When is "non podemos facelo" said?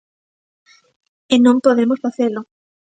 1.45-2.41